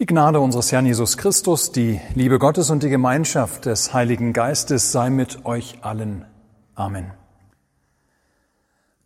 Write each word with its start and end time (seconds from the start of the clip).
Die 0.00 0.06
Gnade 0.06 0.40
unseres 0.40 0.72
Herrn 0.72 0.86
Jesus 0.86 1.18
Christus, 1.18 1.72
die 1.72 2.00
Liebe 2.14 2.38
Gottes 2.38 2.70
und 2.70 2.82
die 2.82 2.88
Gemeinschaft 2.88 3.66
des 3.66 3.92
Heiligen 3.92 4.32
Geistes 4.32 4.92
sei 4.92 5.10
mit 5.10 5.44
euch 5.44 5.80
allen. 5.82 6.24
Amen. 6.74 7.12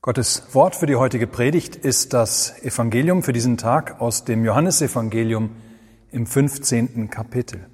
Gottes 0.02 0.54
Wort 0.54 0.76
für 0.76 0.86
die 0.86 0.94
heutige 0.94 1.26
Predigt 1.26 1.74
ist 1.74 2.12
das 2.12 2.62
Evangelium 2.62 3.24
für 3.24 3.32
diesen 3.32 3.56
Tag 3.56 4.00
aus 4.00 4.24
dem 4.24 4.44
Johannesevangelium 4.44 5.50
im 6.12 6.26
15. 6.26 7.10
Kapitel. 7.10 7.66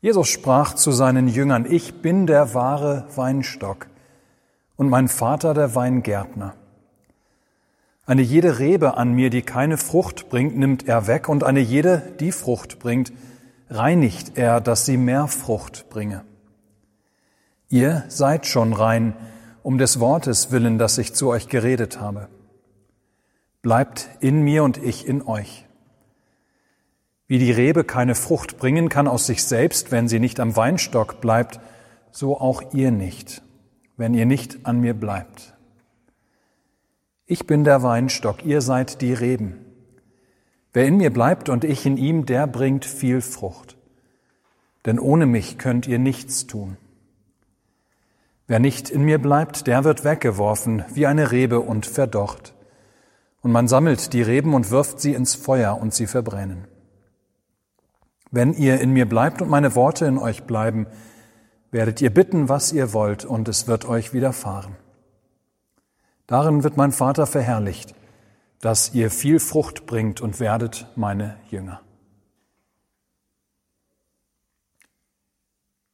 Jesus 0.00 0.28
sprach 0.28 0.72
zu 0.72 0.92
seinen 0.92 1.28
Jüngern, 1.28 1.70
ich 1.70 2.00
bin 2.00 2.26
der 2.26 2.54
wahre 2.54 3.06
Weinstock 3.16 3.88
und 4.76 4.88
mein 4.88 5.08
Vater 5.08 5.52
der 5.52 5.74
Weingärtner. 5.74 6.54
Eine 8.06 8.22
jede 8.22 8.58
Rebe 8.58 8.98
an 8.98 9.14
mir, 9.14 9.30
die 9.30 9.42
keine 9.42 9.78
Frucht 9.78 10.28
bringt, 10.28 10.56
nimmt 10.58 10.86
er 10.86 11.06
weg, 11.06 11.28
und 11.28 11.42
eine 11.42 11.60
jede, 11.60 12.02
die 12.20 12.32
Frucht 12.32 12.78
bringt, 12.78 13.12
reinigt 13.70 14.36
er, 14.36 14.60
dass 14.60 14.84
sie 14.84 14.98
mehr 14.98 15.26
Frucht 15.26 15.88
bringe. 15.88 16.24
Ihr 17.70 18.04
seid 18.08 18.46
schon 18.46 18.74
rein, 18.74 19.14
um 19.62 19.78
des 19.78 20.00
Wortes 20.00 20.50
willen, 20.50 20.78
das 20.78 20.98
ich 20.98 21.14
zu 21.14 21.28
euch 21.30 21.48
geredet 21.48 21.98
habe. 21.98 22.28
Bleibt 23.62 24.10
in 24.20 24.42
mir 24.42 24.62
und 24.64 24.76
ich 24.76 25.08
in 25.08 25.22
euch. 25.26 25.64
Wie 27.26 27.38
die 27.38 27.52
Rebe 27.52 27.84
keine 27.84 28.14
Frucht 28.14 28.58
bringen 28.58 28.90
kann 28.90 29.08
aus 29.08 29.24
sich 29.24 29.42
selbst, 29.44 29.90
wenn 29.90 30.08
sie 30.08 30.20
nicht 30.20 30.40
am 30.40 30.56
Weinstock 30.56 31.22
bleibt, 31.22 31.58
so 32.10 32.38
auch 32.38 32.74
ihr 32.74 32.90
nicht, 32.90 33.40
wenn 33.96 34.12
ihr 34.12 34.26
nicht 34.26 34.66
an 34.66 34.80
mir 34.80 34.92
bleibt. 34.92 35.53
Ich 37.26 37.46
bin 37.46 37.64
der 37.64 37.82
Weinstock, 37.82 38.44
ihr 38.44 38.60
seid 38.60 39.00
die 39.00 39.14
Reben. 39.14 39.64
Wer 40.74 40.86
in 40.86 40.98
mir 40.98 41.10
bleibt 41.10 41.48
und 41.48 41.64
ich 41.64 41.86
in 41.86 41.96
ihm, 41.96 42.26
der 42.26 42.46
bringt 42.46 42.84
viel 42.84 43.22
Frucht. 43.22 43.78
Denn 44.84 44.98
ohne 44.98 45.24
mich 45.24 45.56
könnt 45.56 45.86
ihr 45.86 45.98
nichts 45.98 46.46
tun. 46.46 46.76
Wer 48.46 48.58
nicht 48.58 48.90
in 48.90 49.04
mir 49.04 49.18
bleibt, 49.18 49.66
der 49.66 49.84
wird 49.84 50.04
weggeworfen 50.04 50.84
wie 50.92 51.06
eine 51.06 51.30
Rebe 51.30 51.60
und 51.60 51.86
verdorrt. 51.86 52.52
Und 53.40 53.52
man 53.52 53.68
sammelt 53.68 54.12
die 54.12 54.22
Reben 54.22 54.52
und 54.52 54.70
wirft 54.70 55.00
sie 55.00 55.14
ins 55.14 55.34
Feuer 55.34 55.80
und 55.80 55.94
sie 55.94 56.06
verbrennen. 56.06 56.66
Wenn 58.30 58.52
ihr 58.52 58.80
in 58.82 58.90
mir 58.90 59.08
bleibt 59.08 59.40
und 59.40 59.48
meine 59.48 59.74
Worte 59.74 60.04
in 60.04 60.18
euch 60.18 60.42
bleiben, 60.42 60.86
werdet 61.70 62.02
ihr 62.02 62.12
bitten, 62.12 62.50
was 62.50 62.72
ihr 62.72 62.92
wollt, 62.92 63.24
und 63.24 63.48
es 63.48 63.66
wird 63.66 63.86
euch 63.86 64.12
widerfahren. 64.12 64.76
Darin 66.26 66.64
wird 66.64 66.76
mein 66.76 66.92
Vater 66.92 67.26
verherrlicht, 67.26 67.94
dass 68.60 68.94
ihr 68.94 69.10
viel 69.10 69.40
Frucht 69.40 69.84
bringt 69.84 70.22
und 70.22 70.40
werdet 70.40 70.86
meine 70.96 71.36
Jünger. 71.50 71.80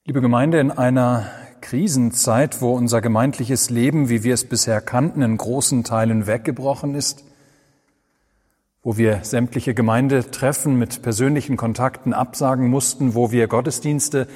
Liebe 0.04 0.20
Gemeinde, 0.20 0.60
in 0.60 0.70
einer 0.70 1.26
Krisenzeit, 1.60 2.60
wo 2.60 2.72
unser 2.74 3.00
gemeindliches 3.00 3.70
Leben, 3.70 4.08
wie 4.08 4.22
wir 4.22 4.34
es 4.34 4.48
bisher 4.48 4.80
kannten, 4.80 5.22
in 5.22 5.36
großen 5.36 5.84
Teilen 5.84 6.26
weggebrochen 6.26 6.94
ist, 6.94 7.24
wo 8.82 8.96
wir 8.96 9.24
sämtliche 9.24 9.74
Gemeindetreffen 9.74 10.78
mit 10.78 11.02
persönlichen 11.02 11.56
Kontakten 11.56 12.14
absagen 12.14 12.68
mussten, 12.68 13.14
wo 13.14 13.30
wir 13.30 13.46
Gottesdienste, 13.46 14.26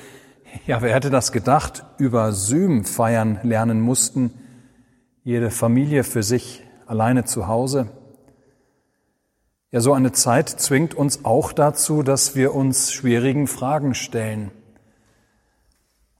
ja, 0.66 0.82
wer 0.82 0.94
hätte 0.94 1.10
das 1.10 1.32
gedacht, 1.32 1.84
über 1.98 2.32
Zoom 2.32 2.84
feiern 2.84 3.40
lernen 3.42 3.80
mussten, 3.80 4.32
jede 5.24 5.50
Familie 5.50 6.04
für 6.04 6.22
sich 6.22 6.62
alleine 6.86 7.24
zu 7.24 7.48
Hause. 7.48 7.88
Ja, 9.72 9.80
so 9.80 9.94
eine 9.94 10.12
Zeit 10.12 10.48
zwingt 10.48 10.94
uns 10.94 11.24
auch 11.24 11.52
dazu, 11.52 12.02
dass 12.02 12.36
wir 12.36 12.54
uns 12.54 12.92
schwierigen 12.92 13.46
Fragen 13.46 13.94
stellen. 13.94 14.52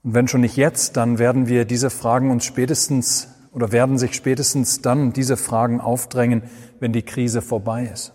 Und 0.03 0.15
wenn 0.15 0.27
schon 0.27 0.41
nicht 0.41 0.57
jetzt, 0.57 0.97
dann 0.97 1.19
werden 1.19 1.47
wir 1.47 1.65
diese 1.65 1.89
Fragen 1.89 2.31
uns 2.31 2.45
spätestens 2.45 3.29
oder 3.53 3.71
werden 3.71 3.97
sich 3.97 4.15
spätestens 4.15 4.81
dann 4.81 5.13
diese 5.13 5.37
Fragen 5.37 5.79
aufdrängen, 5.79 6.43
wenn 6.79 6.91
die 6.91 7.03
Krise 7.03 7.41
vorbei 7.41 7.89
ist. 7.93 8.11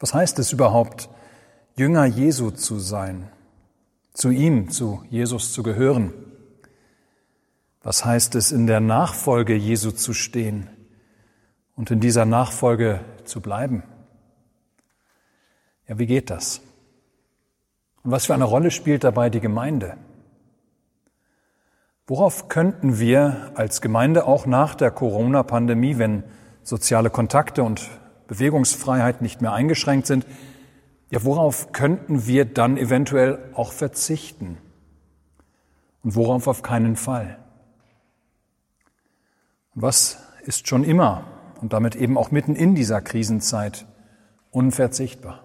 Was 0.00 0.14
heißt 0.14 0.38
es 0.38 0.52
überhaupt, 0.52 1.10
Jünger 1.76 2.06
Jesu 2.06 2.50
zu 2.50 2.78
sein, 2.78 3.28
zu 4.14 4.30
ihm, 4.30 4.70
zu 4.70 5.02
Jesus 5.10 5.52
zu 5.52 5.62
gehören? 5.62 6.14
Was 7.82 8.04
heißt 8.04 8.36
es, 8.36 8.52
in 8.52 8.66
der 8.66 8.80
Nachfolge 8.80 9.54
Jesu 9.54 9.90
zu 9.90 10.14
stehen 10.14 10.70
und 11.74 11.90
in 11.90 12.00
dieser 12.00 12.24
Nachfolge 12.24 13.00
zu 13.24 13.40
bleiben? 13.40 13.82
Ja, 15.88 15.98
wie 15.98 16.06
geht 16.06 16.30
das? 16.30 16.60
Und 18.04 18.12
was 18.12 18.26
für 18.26 18.34
eine 18.34 18.44
Rolle 18.44 18.70
spielt 18.70 19.04
dabei 19.04 19.30
die 19.30 19.40
Gemeinde? 19.40 19.96
Worauf 22.06 22.48
könnten 22.48 22.98
wir 22.98 23.52
als 23.54 23.80
Gemeinde 23.80 24.26
auch 24.26 24.46
nach 24.46 24.74
der 24.74 24.90
Corona-Pandemie, 24.90 25.98
wenn 25.98 26.24
soziale 26.62 27.10
Kontakte 27.10 27.62
und 27.62 27.88
Bewegungsfreiheit 28.28 29.22
nicht 29.22 29.40
mehr 29.40 29.52
eingeschränkt 29.52 30.06
sind, 30.06 30.26
ja, 31.10 31.24
worauf 31.24 31.72
könnten 31.72 32.26
wir 32.26 32.44
dann 32.44 32.76
eventuell 32.76 33.38
auch 33.54 33.72
verzichten? 33.72 34.56
Und 36.02 36.14
worauf 36.16 36.46
auf 36.48 36.62
keinen 36.62 36.96
Fall? 36.96 37.38
Was 39.74 40.18
ist 40.44 40.68
schon 40.68 40.84
immer 40.84 41.24
und 41.60 41.72
damit 41.72 41.96
eben 41.96 42.18
auch 42.18 42.30
mitten 42.30 42.54
in 42.54 42.74
dieser 42.74 43.00
Krisenzeit 43.00 43.86
unverzichtbar? 44.50 45.44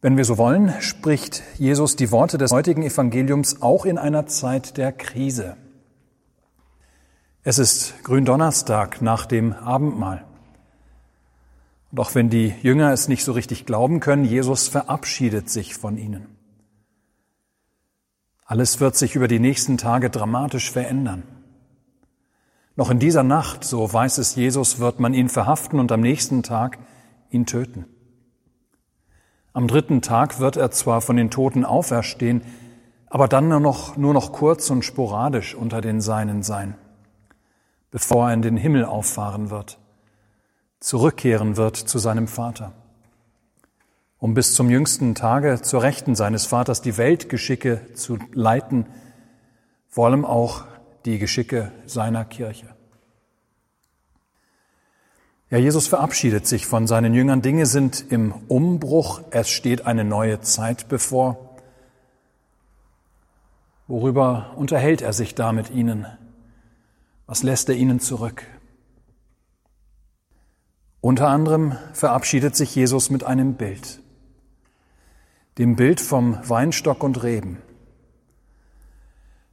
Wenn 0.00 0.16
wir 0.16 0.24
so 0.24 0.36
wollen, 0.36 0.72
spricht 0.80 1.42
Jesus 1.58 1.94
die 1.94 2.10
Worte 2.10 2.36
des 2.36 2.50
heutigen 2.52 2.82
Evangeliums 2.82 3.62
auch 3.62 3.84
in 3.84 3.98
einer 3.98 4.26
Zeit 4.26 4.76
der 4.76 4.92
Krise. 4.92 5.56
Es 7.44 7.58
ist 7.58 8.02
Gründonnerstag 8.04 9.00
nach 9.00 9.26
dem 9.26 9.52
Abendmahl. 9.52 10.24
Doch 11.92 12.14
wenn 12.14 12.30
die 12.30 12.54
Jünger 12.62 12.92
es 12.92 13.08
nicht 13.08 13.24
so 13.24 13.32
richtig 13.32 13.66
glauben 13.66 14.00
können, 14.00 14.24
Jesus 14.24 14.68
verabschiedet 14.68 15.50
sich 15.50 15.74
von 15.74 15.96
ihnen. 15.96 16.26
Alles 18.52 18.80
wird 18.80 18.96
sich 18.96 19.16
über 19.16 19.28
die 19.28 19.38
nächsten 19.38 19.78
Tage 19.78 20.10
dramatisch 20.10 20.70
verändern. 20.70 21.22
Noch 22.76 22.90
in 22.90 22.98
dieser 22.98 23.22
Nacht, 23.22 23.64
so 23.64 23.90
weiß 23.90 24.18
es 24.18 24.34
Jesus, 24.34 24.78
wird 24.78 25.00
man 25.00 25.14
ihn 25.14 25.30
verhaften 25.30 25.80
und 25.80 25.90
am 25.90 26.02
nächsten 26.02 26.42
Tag 26.42 26.78
ihn 27.30 27.46
töten. 27.46 27.86
Am 29.54 29.68
dritten 29.68 30.02
Tag 30.02 30.38
wird 30.38 30.58
er 30.58 30.70
zwar 30.70 31.00
von 31.00 31.16
den 31.16 31.30
Toten 31.30 31.64
auferstehen, 31.64 32.42
aber 33.06 33.26
dann 33.26 33.48
nur 33.48 33.58
noch, 33.58 33.96
nur 33.96 34.12
noch 34.12 34.32
kurz 34.32 34.68
und 34.68 34.84
sporadisch 34.84 35.54
unter 35.54 35.80
den 35.80 36.02
Seinen 36.02 36.42
sein, 36.42 36.74
bevor 37.90 38.28
er 38.28 38.34
in 38.34 38.42
den 38.42 38.58
Himmel 38.58 38.84
auffahren 38.84 39.48
wird, 39.48 39.78
zurückkehren 40.78 41.56
wird 41.56 41.78
zu 41.78 41.98
seinem 41.98 42.28
Vater 42.28 42.74
um 44.22 44.34
bis 44.34 44.54
zum 44.54 44.70
jüngsten 44.70 45.16
Tage 45.16 45.62
zur 45.62 45.82
Rechten 45.82 46.14
seines 46.14 46.46
Vaters 46.46 46.80
die 46.80 46.96
Weltgeschicke 46.96 47.92
zu 47.94 48.20
leiten, 48.32 48.86
vor 49.88 50.06
allem 50.06 50.24
auch 50.24 50.64
die 51.04 51.18
Geschicke 51.18 51.72
seiner 51.86 52.24
Kirche. 52.24 52.68
Ja, 55.50 55.58
Jesus 55.58 55.88
verabschiedet 55.88 56.46
sich 56.46 56.66
von 56.68 56.86
seinen 56.86 57.14
Jüngern. 57.14 57.42
Dinge 57.42 57.66
sind 57.66 58.12
im 58.12 58.32
Umbruch. 58.46 59.22
Es 59.32 59.50
steht 59.50 59.86
eine 59.86 60.04
neue 60.04 60.40
Zeit 60.40 60.86
bevor. 60.88 61.56
Worüber 63.88 64.52
unterhält 64.54 65.02
er 65.02 65.12
sich 65.12 65.34
da 65.34 65.50
mit 65.50 65.70
ihnen? 65.70 66.06
Was 67.26 67.42
lässt 67.42 67.68
er 67.68 67.74
ihnen 67.74 67.98
zurück? 67.98 68.44
Unter 71.00 71.26
anderem 71.26 71.76
verabschiedet 71.92 72.54
sich 72.54 72.72
Jesus 72.76 73.10
mit 73.10 73.24
einem 73.24 73.54
Bild 73.54 74.01
dem 75.58 75.76
Bild 75.76 76.00
vom 76.00 76.38
Weinstock 76.48 77.02
und 77.02 77.22
Reben. 77.22 77.58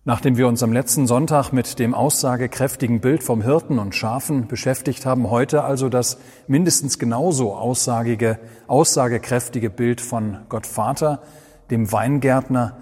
Nachdem 0.05 0.37
wir 0.37 0.47
uns 0.47 0.63
am 0.63 0.71
letzten 0.71 1.07
Sonntag 1.07 1.51
mit 1.51 1.77
dem 1.77 1.93
aussagekräftigen 1.93 3.01
Bild 3.01 3.21
vom 3.21 3.41
Hirten 3.41 3.79
und 3.79 3.93
Schafen 3.93 4.47
beschäftigt 4.47 5.05
haben, 5.05 5.29
heute 5.29 5.65
also 5.65 5.89
das 5.89 6.17
mindestens 6.47 6.99
genauso 6.99 7.53
aussagige, 7.53 8.39
aussagekräftige 8.67 9.69
Bild 9.69 9.99
von 9.99 10.37
Gott 10.47 10.65
Vater, 10.65 11.21
dem 11.69 11.91
Weingärtner, 11.91 12.77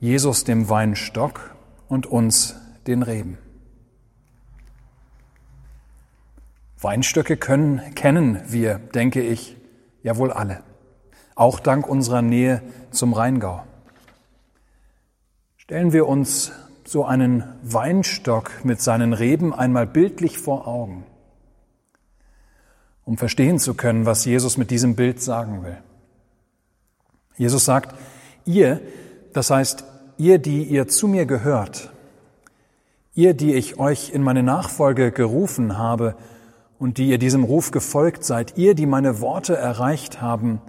Jesus 0.00 0.44
dem 0.44 0.68
Weinstock 0.68 1.54
und 1.88 2.06
uns 2.06 2.56
den 2.86 3.02
Reben. 3.02 3.38
Weinstöcke 6.80 7.36
können, 7.36 7.80
kennen 7.94 8.40
wir, 8.48 8.78
denke 8.78 9.22
ich, 9.22 9.56
ja 10.02 10.16
wohl 10.16 10.32
alle 10.32 10.65
auch 11.36 11.60
dank 11.60 11.86
unserer 11.86 12.22
Nähe 12.22 12.62
zum 12.90 13.12
Rheingau. 13.12 13.62
Stellen 15.56 15.92
wir 15.92 16.08
uns 16.08 16.50
so 16.84 17.04
einen 17.04 17.44
Weinstock 17.62 18.64
mit 18.64 18.80
seinen 18.80 19.12
Reben 19.12 19.54
einmal 19.54 19.86
bildlich 19.86 20.38
vor 20.38 20.66
Augen. 20.66 21.04
um 23.04 23.16
verstehen 23.16 23.60
zu 23.60 23.74
können, 23.74 24.04
was 24.04 24.24
Jesus 24.24 24.56
mit 24.56 24.72
diesem 24.72 24.96
Bild 24.96 25.22
sagen 25.22 25.62
will. 25.62 25.78
Jesus 27.36 27.64
sagt, 27.64 27.94
ihr, 28.44 28.80
das 29.32 29.48
heißt, 29.50 29.84
ihr, 30.18 30.38
die 30.38 30.64
ihr 30.64 30.88
zu 30.88 31.06
mir 31.06 31.24
gehört, 31.24 31.92
ihr, 33.14 33.32
die 33.32 33.54
ich 33.54 33.78
euch 33.78 34.10
in 34.10 34.22
meine 34.22 34.42
Nachfolge 34.42 35.12
gerufen 35.12 35.78
habe 35.78 36.16
und 36.80 36.98
die 36.98 37.08
ihr 37.08 37.18
diesem 37.18 37.44
Ruf 37.44 37.70
gefolgt 37.70 38.24
seid, 38.24 38.58
ihr, 38.58 38.74
die 38.74 38.86
meine 38.86 39.20
Worte 39.20 39.56
erreicht 39.56 40.20
haben, 40.20 40.60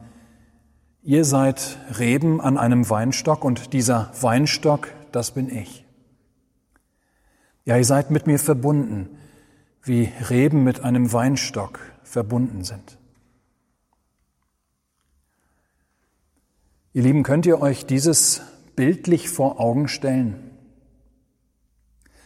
ihr 1.04 1.26
seid 1.26 1.78
Reben 2.00 2.42
an 2.42 2.58
einem 2.58 2.90
Weinstock 2.90 3.44
und 3.44 3.74
dieser 3.74 4.12
Weinstock, 4.22 4.90
das 5.12 5.32
bin 5.32 5.50
ich. 5.50 5.86
Ja, 7.66 7.78
ihr 7.78 7.86
seid 7.86 8.12
mit 8.12 8.28
mir 8.28 8.40
verbunden, 8.40 9.18
wie 9.84 10.12
Reben 10.30 10.64
mit 10.64 10.84
einem 10.84 11.12
Weinstock 11.12 11.80
verbunden 12.04 12.64
sind. 12.64 12.98
Ihr 16.94 17.04
Lieben, 17.04 17.24
könnt 17.24 17.46
ihr 17.46 17.62
euch 17.62 17.86
dieses 17.86 18.42
bildlich 18.76 19.30
vor 19.30 19.60
Augen 19.60 19.88
stellen? 19.88 20.52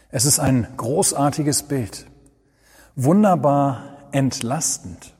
Es 0.08 0.24
ist 0.24 0.38
ein 0.38 0.66
großartiges 0.76 1.64
Bild, 1.64 2.06
wunderbar 2.94 4.08
entlastend. 4.12 5.11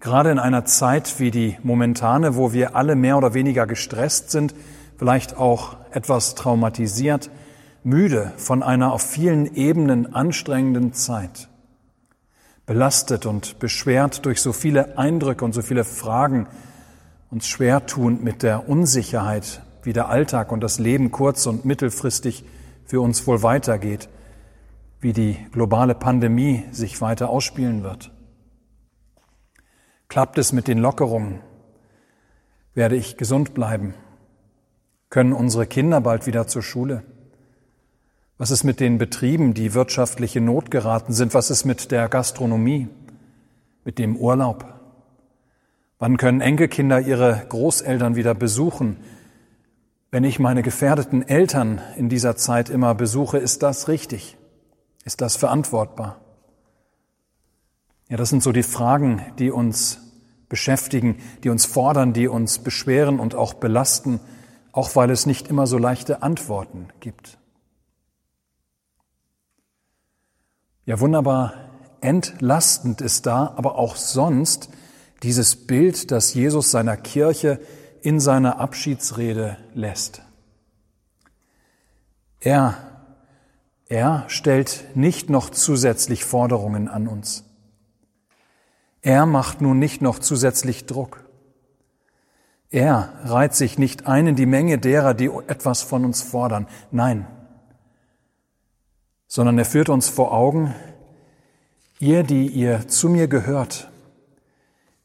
Gerade 0.00 0.30
in 0.30 0.38
einer 0.38 0.64
Zeit 0.64 1.20
wie 1.20 1.30
die 1.30 1.58
momentane, 1.62 2.34
wo 2.34 2.54
wir 2.54 2.74
alle 2.74 2.96
mehr 2.96 3.18
oder 3.18 3.34
weniger 3.34 3.66
gestresst 3.66 4.30
sind, 4.30 4.54
vielleicht 4.96 5.36
auch 5.36 5.76
etwas 5.92 6.34
traumatisiert, 6.34 7.30
müde 7.82 8.32
von 8.38 8.62
einer 8.62 8.94
auf 8.94 9.02
vielen 9.02 9.54
Ebenen 9.54 10.14
anstrengenden 10.14 10.94
Zeit, 10.94 11.48
belastet 12.64 13.26
und 13.26 13.58
beschwert 13.58 14.24
durch 14.24 14.40
so 14.40 14.54
viele 14.54 14.96
Eindrücke 14.96 15.44
und 15.44 15.52
so 15.52 15.60
viele 15.60 15.84
Fragen, 15.84 16.46
uns 17.30 17.46
schwer 17.46 17.84
tun 17.84 18.20
mit 18.22 18.42
der 18.42 18.70
Unsicherheit, 18.70 19.60
wie 19.82 19.92
der 19.92 20.08
Alltag 20.08 20.50
und 20.50 20.62
das 20.62 20.78
Leben 20.78 21.10
kurz- 21.10 21.46
und 21.46 21.66
mittelfristig 21.66 22.44
für 22.86 23.02
uns 23.02 23.26
wohl 23.26 23.42
weitergeht, 23.42 24.08
wie 25.00 25.12
die 25.12 25.36
globale 25.52 25.94
Pandemie 25.94 26.64
sich 26.72 27.00
weiter 27.02 27.28
ausspielen 27.28 27.82
wird. 27.82 28.10
Klappt 30.10 30.38
es 30.38 30.52
mit 30.52 30.66
den 30.66 30.78
Lockerungen? 30.78 31.38
Werde 32.74 32.96
ich 32.96 33.16
gesund 33.16 33.54
bleiben? 33.54 33.94
Können 35.08 35.32
unsere 35.32 35.68
Kinder 35.68 36.00
bald 36.00 36.26
wieder 36.26 36.48
zur 36.48 36.62
Schule? 36.62 37.04
Was 38.36 38.50
ist 38.50 38.64
mit 38.64 38.80
den 38.80 38.98
Betrieben, 38.98 39.54
die 39.54 39.72
wirtschaftliche 39.72 40.40
Not 40.40 40.72
geraten 40.72 41.12
sind? 41.12 41.32
Was 41.32 41.48
ist 41.52 41.64
mit 41.64 41.92
der 41.92 42.08
Gastronomie, 42.08 42.88
mit 43.84 44.00
dem 44.00 44.16
Urlaub? 44.16 44.64
Wann 46.00 46.16
können 46.16 46.40
Enkelkinder 46.40 47.00
ihre 47.00 47.46
Großeltern 47.48 48.16
wieder 48.16 48.34
besuchen? 48.34 48.96
Wenn 50.10 50.24
ich 50.24 50.40
meine 50.40 50.64
gefährdeten 50.64 51.22
Eltern 51.28 51.80
in 51.96 52.08
dieser 52.08 52.34
Zeit 52.34 52.68
immer 52.68 52.96
besuche, 52.96 53.38
ist 53.38 53.62
das 53.62 53.86
richtig? 53.86 54.36
Ist 55.04 55.20
das 55.20 55.36
verantwortbar? 55.36 56.20
Ja, 58.10 58.16
das 58.16 58.28
sind 58.28 58.42
so 58.42 58.50
die 58.50 58.64
Fragen, 58.64 59.24
die 59.38 59.52
uns 59.52 60.00
beschäftigen, 60.48 61.22
die 61.44 61.48
uns 61.48 61.64
fordern, 61.64 62.12
die 62.12 62.26
uns 62.26 62.58
beschweren 62.58 63.20
und 63.20 63.36
auch 63.36 63.54
belasten, 63.54 64.18
auch 64.72 64.96
weil 64.96 65.10
es 65.10 65.26
nicht 65.26 65.46
immer 65.46 65.68
so 65.68 65.78
leichte 65.78 66.22
Antworten 66.22 66.88
gibt. 66.98 67.38
Ja, 70.86 70.98
wunderbar 70.98 71.54
entlastend 72.00 73.00
ist 73.00 73.26
da, 73.26 73.54
aber 73.56 73.76
auch 73.76 73.94
sonst 73.94 74.70
dieses 75.22 75.54
Bild, 75.68 76.10
das 76.10 76.34
Jesus 76.34 76.72
seiner 76.72 76.96
Kirche 76.96 77.60
in 78.02 78.18
seiner 78.18 78.58
Abschiedsrede 78.58 79.56
lässt. 79.74 80.22
Er, 82.40 82.76
er 83.86 84.24
stellt 84.26 84.96
nicht 84.96 85.30
noch 85.30 85.50
zusätzlich 85.50 86.24
Forderungen 86.24 86.88
an 86.88 87.06
uns. 87.06 87.44
Er 89.02 89.26
macht 89.26 89.60
nun 89.60 89.78
nicht 89.78 90.02
noch 90.02 90.18
zusätzlich 90.18 90.86
Druck. 90.86 91.24
Er 92.70 93.12
reiht 93.24 93.54
sich 93.54 93.78
nicht 93.78 94.06
ein 94.06 94.28
in 94.28 94.36
die 94.36 94.46
Menge 94.46 94.78
derer, 94.78 95.14
die 95.14 95.30
etwas 95.48 95.82
von 95.82 96.04
uns 96.04 96.22
fordern. 96.22 96.68
Nein, 96.90 97.26
sondern 99.26 99.58
er 99.58 99.64
führt 99.64 99.88
uns 99.88 100.08
vor 100.08 100.32
Augen, 100.32 100.74
ihr, 102.00 102.24
die 102.24 102.48
ihr 102.48 102.88
zu 102.88 103.08
mir 103.08 103.28
gehört, 103.28 103.88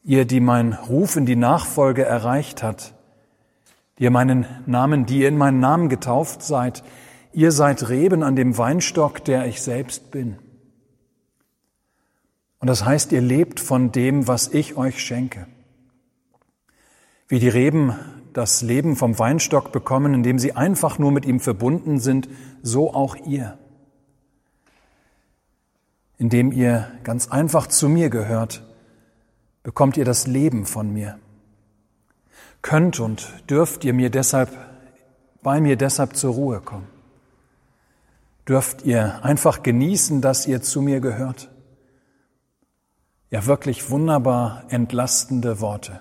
ihr, 0.03 0.25
die 0.25 0.39
mein 0.39 0.73
Ruf 0.73 1.15
in 1.15 1.27
die 1.27 1.35
Nachfolge 1.35 2.03
erreicht 2.05 2.63
hat, 2.63 2.93
ihr 3.99 4.09
meinen 4.09 4.47
Namen, 4.65 5.05
die 5.05 5.19
ihr 5.19 5.27
in 5.27 5.37
meinen 5.37 5.59
Namen 5.59 5.89
getauft 5.89 6.41
seid, 6.41 6.83
ihr 7.33 7.51
seid 7.51 7.87
Reben 7.89 8.23
an 8.23 8.35
dem 8.35 8.57
Weinstock, 8.57 9.23
der 9.23 9.45
ich 9.45 9.61
selbst 9.61 10.09
bin. 10.09 10.37
Und 12.59 12.67
das 12.67 12.85
heißt, 12.85 13.11
ihr 13.11 13.21
lebt 13.21 13.59
von 13.59 13.91
dem, 13.91 14.27
was 14.27 14.47
ich 14.47 14.77
euch 14.77 15.01
schenke. 15.01 15.47
Wie 17.27 17.39
die 17.39 17.49
Reben 17.49 17.95
das 18.33 18.61
Leben 18.61 18.95
vom 18.95 19.17
Weinstock 19.17 19.71
bekommen, 19.71 20.13
indem 20.13 20.39
sie 20.39 20.53
einfach 20.53 20.99
nur 20.99 21.11
mit 21.11 21.25
ihm 21.25 21.39
verbunden 21.39 21.99
sind, 21.99 22.27
so 22.61 22.93
auch 22.93 23.15
ihr 23.25 23.57
indem 26.17 26.51
ihr 26.51 26.91
ganz 27.03 27.29
einfach 27.29 27.67
zu 27.67 27.89
mir 27.89 28.09
gehört, 28.09 28.63
bekommt 29.63 29.97
ihr 29.97 30.05
das 30.05 30.27
Leben 30.27 30.65
von 30.65 30.93
mir. 30.93 31.19
Könnt 32.61 32.99
und 32.99 33.31
dürft 33.49 33.83
ihr 33.83 33.93
mir 33.93 34.09
deshalb, 34.09 34.49
bei 35.43 35.59
mir 35.61 35.75
deshalb 35.75 36.15
zur 36.15 36.33
Ruhe 36.33 36.61
kommen. 36.61 36.87
Dürft 38.47 38.85
ihr 38.85 39.23
einfach 39.23 39.63
genießen, 39.63 40.21
dass 40.21 40.47
ihr 40.47 40.61
zu 40.61 40.81
mir 40.81 40.99
gehört. 40.99 41.49
Ja, 43.31 43.45
wirklich 43.45 43.89
wunderbar 43.89 44.63
entlastende 44.69 45.59
Worte. 45.59 45.99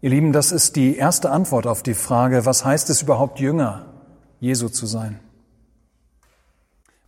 Ihr 0.00 0.10
Lieben, 0.10 0.32
das 0.32 0.52
ist 0.52 0.76
die 0.76 0.96
erste 0.96 1.30
Antwort 1.30 1.66
auf 1.66 1.82
die 1.82 1.94
Frage, 1.94 2.46
was 2.46 2.64
heißt 2.64 2.88
es 2.90 3.02
überhaupt 3.02 3.40
Jünger 3.40 3.86
Jesu 4.38 4.68
zu 4.68 4.86
sein? 4.86 5.18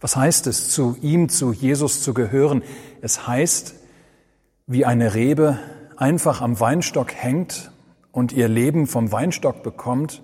Was 0.01 0.17
heißt 0.17 0.47
es, 0.47 0.71
zu 0.71 0.97
ihm, 1.01 1.29
zu 1.29 1.53
Jesus 1.53 2.03
zu 2.03 2.15
gehören? 2.15 2.63
Es 3.03 3.29
heißt, 3.29 3.75
wie 4.67 4.85
eine 4.85 5.15
Rebe 5.15 5.59
einfach 5.97 6.41
am 6.41 6.59
Weinstock 6.59 7.13
hängt 7.13 7.71
und 8.13 8.33
ihr 8.33 8.49
Leben 8.49 8.87
vom 8.87 9.13
Weinstock 9.13 9.63
bekommt, 9.63 10.23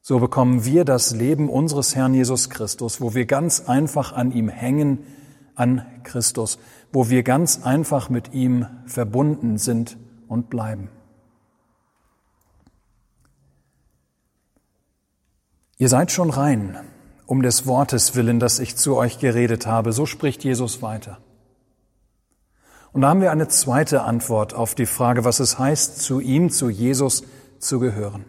so 0.00 0.18
bekommen 0.18 0.64
wir 0.64 0.84
das 0.84 1.14
Leben 1.14 1.48
unseres 1.48 1.94
Herrn 1.94 2.14
Jesus 2.14 2.50
Christus, 2.50 3.00
wo 3.00 3.14
wir 3.14 3.26
ganz 3.26 3.68
einfach 3.68 4.12
an 4.14 4.32
ihm 4.32 4.48
hängen, 4.48 5.06
an 5.54 5.86
Christus, 6.02 6.58
wo 6.92 7.08
wir 7.08 7.22
ganz 7.22 7.62
einfach 7.64 8.08
mit 8.10 8.32
ihm 8.32 8.66
verbunden 8.86 9.58
sind 9.58 9.96
und 10.28 10.50
bleiben. 10.50 10.88
Ihr 15.78 15.88
seid 15.88 16.12
schon 16.12 16.30
rein, 16.30 16.78
um 17.26 17.42
des 17.42 17.66
Wortes 17.66 18.14
willen, 18.14 18.38
das 18.38 18.58
ich 18.58 18.76
zu 18.76 18.96
euch 18.96 19.18
geredet 19.18 19.66
habe. 19.66 19.92
So 19.92 20.06
spricht 20.06 20.44
Jesus 20.44 20.80
weiter. 20.80 21.18
Und 22.92 23.00
da 23.00 23.08
haben 23.08 23.20
wir 23.20 23.32
eine 23.32 23.48
zweite 23.48 24.02
Antwort 24.02 24.54
auf 24.54 24.74
die 24.74 24.86
Frage, 24.86 25.24
was 25.24 25.40
es 25.40 25.58
heißt, 25.58 26.00
zu 26.00 26.20
ihm, 26.20 26.50
zu 26.50 26.68
Jesus 26.68 27.24
zu 27.58 27.80
gehören. 27.80 28.24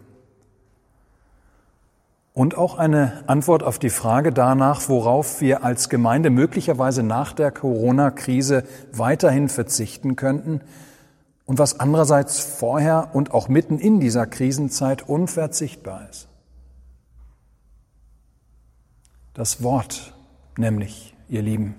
Und 2.34 2.56
auch 2.56 2.76
eine 2.76 3.22
Antwort 3.28 3.62
auf 3.62 3.78
die 3.78 3.90
Frage 3.90 4.32
danach, 4.32 4.88
worauf 4.88 5.40
wir 5.40 5.62
als 5.62 5.88
Gemeinde 5.88 6.30
möglicherweise 6.30 7.04
nach 7.04 7.32
der 7.32 7.52
Corona-Krise 7.52 8.64
weiterhin 8.90 9.48
verzichten 9.48 10.16
könnten 10.16 10.60
und 11.46 11.60
was 11.60 11.78
andererseits 11.78 12.40
vorher 12.40 13.10
und 13.14 13.32
auch 13.32 13.46
mitten 13.48 13.78
in 13.78 14.00
dieser 14.00 14.26
Krisenzeit 14.26 15.08
unverzichtbar 15.08 16.08
ist. 16.10 16.26
Das 19.32 19.62
Wort 19.62 20.12
nämlich, 20.56 21.14
ihr 21.28 21.42
Lieben, 21.42 21.76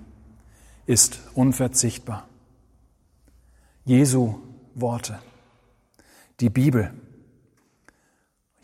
ist 0.86 1.20
unverzichtbar. 1.34 2.26
Jesu 3.84 4.36
Worte, 4.74 5.18
die 6.40 6.50
Bibel, 6.50 6.94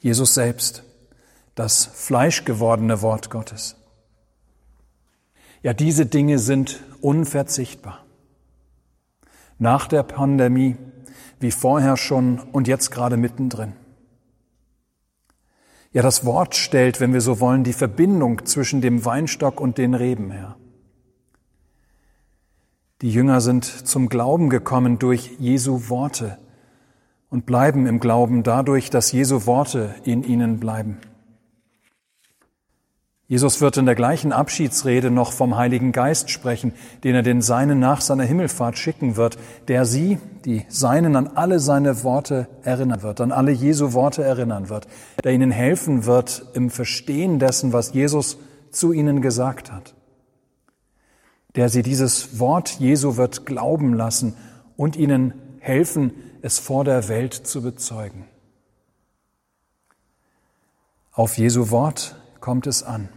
Jesus 0.01 0.33
selbst, 0.33 0.85
das 1.55 1.85
fleischgewordene 1.85 3.03
Wort 3.03 3.31
Gottes. 3.31 3.77
Ja, 5.63 5.75
diese 5.75 6.07
Dinge 6.07 6.39
sind 6.39 6.83
unverzichtbar. 7.01 8.05
Nach 9.59 9.87
der 9.87 10.03
Pandemie, 10.03 10.77
wie 11.39 11.51
vorher 11.51 11.97
schon 11.97 12.41
und 12.41 12.69
jetzt 12.69 12.91
gerade 12.91 13.17
mittendrin. 13.17 13.75
Ja, 15.93 16.03
das 16.03 16.25
Wort 16.25 16.55
stellt, 16.57 17.01
wenn 17.01 17.13
wir 17.13 17.21
so 17.21 17.39
wollen, 17.39 17.65
die 17.65 17.75
Verbindung 17.75 18.47
zwischen 18.47 18.81
dem 18.81 19.05
Weinstock 19.05 19.61
und 19.61 19.77
den 19.79 19.95
Reben 19.95 20.31
her. 20.31 20.57
Die 23.03 23.11
Jünger 23.11 23.41
sind 23.41 23.65
zum 23.65 24.09
Glauben 24.09 24.49
gekommen 24.49 24.99
durch 24.99 25.33
Jesu 25.39 25.89
Worte 25.89 26.39
und 27.29 27.47
bleiben 27.47 27.87
im 27.87 28.01
Glauben 28.01 28.43
dadurch, 28.43 28.91
dass 28.91 29.13
Jesu 29.13 29.45
Worte 29.47 29.95
in 30.05 30.23
ihnen 30.23 30.61
bleiben. 30.61 30.99
Jesus 33.33 33.63
wird 33.63 33.79
in 33.79 33.87
der 33.87 33.95
gleichen 33.95 34.31
Abschiedsrede 34.31 35.11
noch 35.11 35.33
vom 35.33 35.57
Heiligen 35.57 35.93
Geist 35.93 36.29
sprechen, 36.29 36.75
den 37.03 37.15
er 37.15 37.23
den 37.23 37.41
Seinen 37.41 37.81
nach 37.81 38.03
seiner 38.03 38.25
Himmelfahrt 38.25 38.77
schicken 38.77 39.17
wird, 39.17 39.39
der 39.69 39.87
sie, 39.87 40.19
die 40.45 40.67
Seinen, 40.69 41.17
an 41.17 41.29
alle 41.29 41.59
seine 41.59 42.05
Worte 42.05 42.47
erinnern 42.63 43.01
wird, 43.01 43.23
an 43.23 43.33
alle 43.33 43.51
Jesu 43.51 43.95
Worte 43.95 44.23
erinnern 44.23 44.69
wird, 44.69 44.87
der 45.25 45.33
ihnen 45.33 45.51
helfen 45.51 46.05
wird 46.05 46.45
im 46.53 46.69
Verstehen 46.69 47.39
dessen, 47.39 47.73
was 47.73 47.95
Jesus 47.95 48.37
zu 48.71 48.93
ihnen 48.93 49.23
gesagt 49.23 49.73
hat, 49.73 49.95
der 51.57 51.71
sie 51.71 51.83
dieses 51.83 52.39
Wort 52.39 52.81
Jesu 52.81 53.17
wird 53.17 53.47
glauben 53.47 53.95
lassen 53.95 54.37
und 54.77 54.95
ihnen 54.95 55.33
helfen, 55.59 56.13
es 56.43 56.59
vor 56.59 56.85
der 56.85 57.09
Welt 57.09 57.33
zu 57.33 57.63
bezeugen. 57.63 58.27
Auf 61.13 61.39
Jesu 61.39 61.71
Wort 61.71 62.15
kommt 62.39 62.67
es 62.67 62.83
an. 62.83 63.09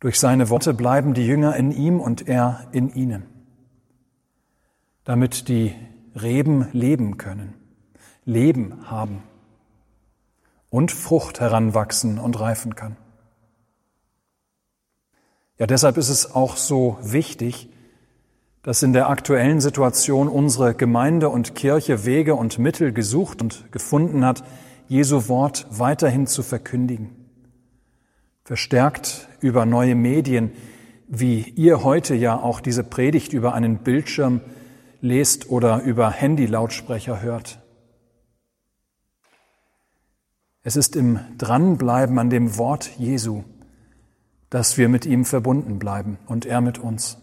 Durch 0.00 0.20
seine 0.20 0.50
Worte 0.50 0.74
bleiben 0.74 1.14
die 1.14 1.26
Jünger 1.26 1.56
in 1.56 1.72
ihm 1.72 2.00
und 2.00 2.28
er 2.28 2.66
in 2.72 2.94
ihnen, 2.94 3.24
damit 5.04 5.48
die 5.48 5.74
Reben 6.14 6.68
leben 6.72 7.16
können, 7.16 7.54
Leben 8.24 8.90
haben 8.90 9.22
und 10.68 10.92
Frucht 10.92 11.40
heranwachsen 11.40 12.18
und 12.18 12.38
reifen 12.38 12.74
kann. 12.74 12.96
Ja, 15.58 15.66
deshalb 15.66 15.96
ist 15.96 16.10
es 16.10 16.34
auch 16.34 16.58
so 16.58 16.98
wichtig, 17.00 17.70
dass 18.62 18.82
in 18.82 18.92
der 18.92 19.08
aktuellen 19.08 19.62
Situation 19.62 20.28
unsere 20.28 20.74
Gemeinde 20.74 21.30
und 21.30 21.54
Kirche 21.54 22.04
Wege 22.04 22.34
und 22.34 22.58
Mittel 22.58 22.92
gesucht 22.92 23.40
und 23.40 23.72
gefunden 23.72 24.26
hat, 24.26 24.44
Jesu 24.88 25.28
Wort 25.28 25.66
weiterhin 25.70 26.26
zu 26.26 26.42
verkündigen 26.42 27.25
verstärkt 28.46 29.28
über 29.40 29.66
neue 29.66 29.96
Medien, 29.96 30.52
wie 31.08 31.40
ihr 31.40 31.82
heute 31.82 32.14
ja 32.14 32.38
auch 32.40 32.60
diese 32.60 32.84
Predigt 32.84 33.32
über 33.32 33.54
einen 33.54 33.78
Bildschirm 33.78 34.40
lest 35.00 35.50
oder 35.50 35.82
über 35.82 36.12
Handy-Lautsprecher 36.12 37.20
hört. 37.20 37.58
Es 40.62 40.76
ist 40.76 40.94
im 40.94 41.18
Dranbleiben 41.38 42.20
an 42.20 42.30
dem 42.30 42.56
Wort 42.56 42.90
Jesu, 42.98 43.42
dass 44.48 44.78
wir 44.78 44.88
mit 44.88 45.06
ihm 45.06 45.24
verbunden 45.24 45.80
bleiben 45.80 46.16
und 46.26 46.46
er 46.46 46.60
mit 46.60 46.78
uns. 46.78 47.18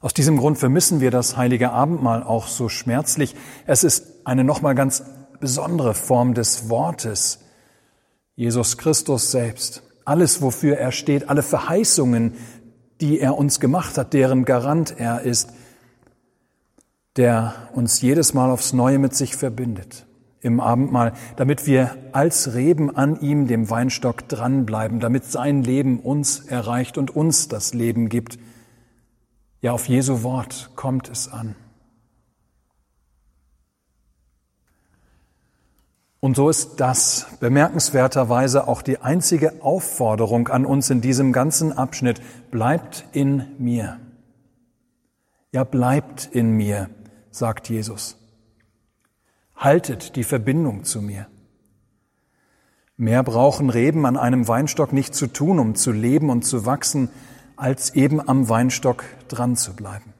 Aus 0.00 0.14
diesem 0.14 0.36
Grund 0.36 0.58
vermissen 0.58 1.00
wir 1.00 1.10
das 1.10 1.36
heilige 1.36 1.72
Abendmahl 1.72 2.22
auch 2.22 2.46
so 2.46 2.68
schmerzlich. 2.68 3.34
Es 3.66 3.82
ist 3.82 4.26
eine 4.26 4.44
nochmal 4.44 4.76
ganz 4.76 5.02
besondere 5.40 5.94
Form 5.94 6.34
des 6.34 6.68
Wortes, 6.68 7.43
Jesus 8.36 8.78
Christus 8.78 9.30
selbst, 9.30 9.82
alles, 10.04 10.42
wofür 10.42 10.76
er 10.76 10.92
steht, 10.92 11.28
alle 11.28 11.42
Verheißungen, 11.42 12.34
die 13.00 13.20
er 13.20 13.36
uns 13.36 13.60
gemacht 13.60 13.96
hat, 13.96 14.12
deren 14.12 14.44
Garant 14.44 14.94
er 14.98 15.22
ist, 15.22 15.50
der 17.16 17.54
uns 17.72 18.00
jedes 18.00 18.34
Mal 18.34 18.50
aufs 18.50 18.72
Neue 18.72 18.98
mit 18.98 19.14
sich 19.14 19.36
verbindet 19.36 20.06
im 20.44 20.60
Abendmahl, 20.60 21.14
damit 21.36 21.66
wir 21.66 21.96
als 22.12 22.52
Reben 22.52 22.94
an 22.94 23.18
ihm, 23.20 23.46
dem 23.46 23.70
Weinstock, 23.70 24.28
dranbleiben, 24.28 25.00
damit 25.00 25.24
sein 25.24 25.62
Leben 25.62 26.00
uns 26.00 26.40
erreicht 26.40 26.98
und 26.98 27.16
uns 27.16 27.48
das 27.48 27.72
Leben 27.72 28.10
gibt. 28.10 28.38
Ja, 29.62 29.72
auf 29.72 29.88
Jesu 29.88 30.22
Wort 30.22 30.70
kommt 30.76 31.08
es 31.08 31.32
an. 31.32 31.56
Und 36.24 36.36
so 36.36 36.48
ist 36.48 36.80
das 36.80 37.26
bemerkenswerterweise 37.40 38.66
auch 38.66 38.80
die 38.80 39.02
einzige 39.02 39.62
Aufforderung 39.62 40.48
an 40.48 40.64
uns 40.64 40.88
in 40.88 41.02
diesem 41.02 41.34
ganzen 41.34 41.70
Abschnitt. 41.70 42.22
Bleibt 42.50 43.04
in 43.12 43.44
mir. 43.58 44.00
Ja, 45.52 45.64
bleibt 45.64 46.30
in 46.32 46.52
mir, 46.52 46.88
sagt 47.30 47.68
Jesus. 47.68 48.16
Haltet 49.54 50.16
die 50.16 50.24
Verbindung 50.24 50.84
zu 50.84 51.02
mir. 51.02 51.26
Mehr 52.96 53.22
brauchen 53.22 53.68
Reben 53.68 54.06
an 54.06 54.16
einem 54.16 54.48
Weinstock 54.48 54.94
nicht 54.94 55.14
zu 55.14 55.26
tun, 55.26 55.58
um 55.58 55.74
zu 55.74 55.92
leben 55.92 56.30
und 56.30 56.46
zu 56.46 56.64
wachsen, 56.64 57.10
als 57.56 57.94
eben 57.94 58.26
am 58.26 58.48
Weinstock 58.48 59.04
dran 59.28 59.56
zu 59.56 59.76
bleiben. 59.76 60.13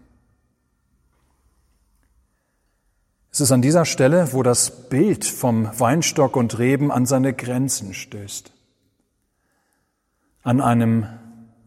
Es 3.35 3.41
ist 3.41 3.51
an 3.51 3.63
dieser 3.63 3.85
Stelle, 3.85 4.33
wo 4.33 4.45
das 4.45 4.89
Bild 4.89 5.25
vom 5.25 5.69
Weinstock 5.77 6.37
und 6.37 6.57
Reben 6.61 6.93
an 6.93 7.05
seine 7.05 7.33
Grenzen 7.33 7.93
stößt. 7.93 8.53
An 10.45 10.61
einem 10.61 11.09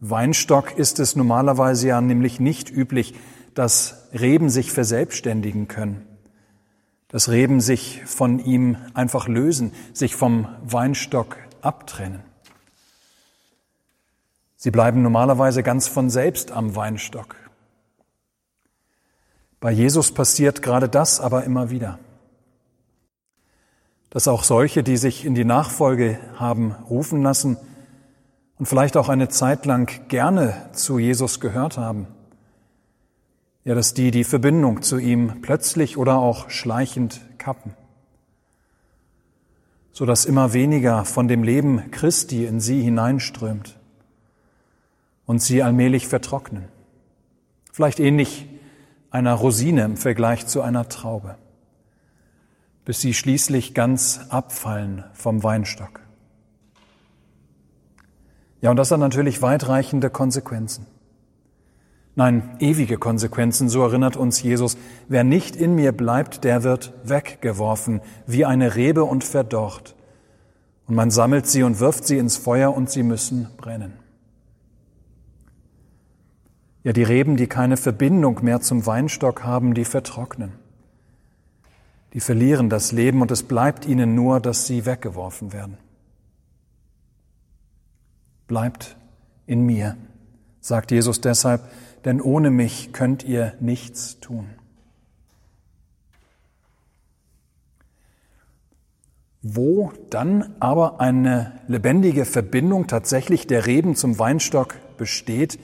Weinstock 0.00 0.78
ist 0.78 0.98
es 0.98 1.14
normalerweise 1.14 1.88
ja 1.88 2.00
nämlich 2.00 2.40
nicht 2.40 2.70
üblich, 2.70 3.14
dass 3.52 4.08
Reben 4.18 4.48
sich 4.48 4.72
verselbstständigen 4.72 5.68
können, 5.68 6.06
dass 7.08 7.28
Reben 7.28 7.60
sich 7.60 8.02
von 8.06 8.38
ihm 8.38 8.78
einfach 8.94 9.28
lösen, 9.28 9.72
sich 9.92 10.16
vom 10.16 10.48
Weinstock 10.64 11.36
abtrennen. 11.60 12.22
Sie 14.56 14.70
bleiben 14.70 15.02
normalerweise 15.02 15.62
ganz 15.62 15.86
von 15.86 16.08
selbst 16.08 16.50
am 16.50 16.76
Weinstock. 16.76 17.36
Bei 19.60 19.72
Jesus 19.72 20.12
passiert 20.12 20.62
gerade 20.62 20.88
das 20.88 21.20
aber 21.20 21.44
immer 21.44 21.70
wieder. 21.70 21.98
Dass 24.10 24.28
auch 24.28 24.44
solche, 24.44 24.82
die 24.82 24.96
sich 24.96 25.24
in 25.24 25.34
die 25.34 25.44
Nachfolge 25.44 26.18
haben 26.36 26.72
rufen 26.88 27.22
lassen 27.22 27.56
und 28.58 28.66
vielleicht 28.66 28.96
auch 28.96 29.08
eine 29.08 29.28
Zeit 29.28 29.66
lang 29.66 30.08
gerne 30.08 30.70
zu 30.72 30.98
Jesus 30.98 31.40
gehört 31.40 31.76
haben, 31.76 32.06
ja, 33.64 33.74
dass 33.74 33.92
die 33.94 34.10
die 34.10 34.24
Verbindung 34.24 34.82
zu 34.82 34.98
ihm 34.98 35.42
plötzlich 35.42 35.98
oder 35.98 36.18
auch 36.18 36.48
schleichend 36.48 37.20
kappen, 37.36 37.74
so 39.92 40.06
dass 40.06 40.24
immer 40.24 40.52
weniger 40.52 41.04
von 41.04 41.28
dem 41.28 41.42
Leben 41.42 41.90
Christi 41.90 42.46
in 42.46 42.60
sie 42.60 42.80
hineinströmt 42.80 43.76
und 45.26 45.42
sie 45.42 45.62
allmählich 45.62 46.08
vertrocknen. 46.08 46.64
Vielleicht 47.72 48.00
ähnlich 48.00 48.46
einer 49.10 49.34
Rosine 49.34 49.84
im 49.84 49.96
Vergleich 49.96 50.46
zu 50.46 50.62
einer 50.62 50.88
Traube, 50.88 51.36
bis 52.84 53.00
sie 53.00 53.14
schließlich 53.14 53.74
ganz 53.74 54.20
abfallen 54.28 55.04
vom 55.14 55.42
Weinstock. 55.42 56.00
Ja, 58.60 58.70
und 58.70 58.76
das 58.76 58.90
hat 58.90 59.00
natürlich 59.00 59.40
weitreichende 59.40 60.10
Konsequenzen. 60.10 60.86
Nein, 62.16 62.56
ewige 62.58 62.98
Konsequenzen, 62.98 63.68
so 63.68 63.80
erinnert 63.82 64.16
uns 64.16 64.42
Jesus. 64.42 64.76
Wer 65.06 65.22
nicht 65.22 65.54
in 65.54 65.76
mir 65.76 65.92
bleibt, 65.92 66.42
der 66.42 66.64
wird 66.64 66.92
weggeworfen, 67.04 68.00
wie 68.26 68.44
eine 68.44 68.74
Rebe 68.74 69.04
und 69.04 69.22
verdorrt. 69.22 69.94
Und 70.88 70.96
man 70.96 71.12
sammelt 71.12 71.46
sie 71.46 71.62
und 71.62 71.78
wirft 71.78 72.04
sie 72.06 72.18
ins 72.18 72.36
Feuer 72.36 72.74
und 72.74 72.90
sie 72.90 73.04
müssen 73.04 73.48
brennen. 73.56 73.92
Ja, 76.88 76.94
die 76.94 77.02
Reben, 77.02 77.36
die 77.36 77.48
keine 77.48 77.76
Verbindung 77.76 78.42
mehr 78.42 78.62
zum 78.62 78.86
Weinstock 78.86 79.44
haben, 79.44 79.74
die 79.74 79.84
vertrocknen. 79.84 80.52
Die 82.14 82.20
verlieren 82.20 82.70
das 82.70 82.92
Leben 82.92 83.20
und 83.20 83.30
es 83.30 83.42
bleibt 83.42 83.84
ihnen 83.84 84.14
nur, 84.14 84.40
dass 84.40 84.66
sie 84.66 84.86
weggeworfen 84.86 85.52
werden. 85.52 85.76
Bleibt 88.46 88.96
in 89.46 89.66
mir, 89.66 89.98
sagt 90.62 90.90
Jesus 90.90 91.20
deshalb, 91.20 91.60
denn 92.06 92.22
ohne 92.22 92.50
mich 92.50 92.94
könnt 92.94 93.22
ihr 93.22 93.52
nichts 93.60 94.18
tun. 94.20 94.46
Wo 99.42 99.92
dann 100.08 100.54
aber 100.58 101.02
eine 101.02 101.52
lebendige 101.66 102.24
Verbindung 102.24 102.86
tatsächlich 102.86 103.46
der 103.46 103.66
Reben 103.66 103.94
zum 103.94 104.18
Weinstock 104.18 104.76
besteht, 104.96 105.58